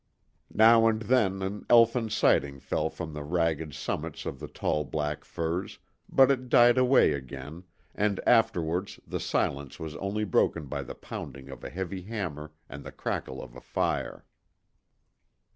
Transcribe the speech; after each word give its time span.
Now 0.55 0.87
and 0.87 0.99
then 1.03 1.43
an 1.43 1.63
elfin 1.69 2.09
sighing 2.09 2.59
fell 2.59 2.89
from 2.89 3.13
the 3.13 3.21
ragged 3.23 3.75
summits 3.75 4.25
of 4.25 4.39
the 4.39 4.47
tall 4.47 4.83
black 4.83 5.23
firs, 5.23 5.77
but 6.11 6.31
it 6.31 6.49
died 6.49 6.79
away 6.79 7.11
again, 7.11 7.65
and 7.93 8.19
afterwards 8.25 8.99
the 9.05 9.19
silence 9.19 9.79
was 9.79 9.95
only 9.97 10.23
broken 10.23 10.65
by 10.65 10.81
the 10.81 10.95
pounding 10.95 11.49
of 11.49 11.63
a 11.63 11.69
heavy 11.69 12.01
hammer 12.01 12.51
and 12.67 12.83
the 12.83 12.91
crackle 12.91 13.43
of 13.43 13.55
a 13.55 13.61
fire. 13.61 14.25